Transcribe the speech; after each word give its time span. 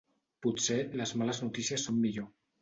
Potser 0.45 0.77
les 1.01 1.13
males 1.23 1.43
notícies 1.45 1.87
són 1.91 2.01
millor. 2.07 2.29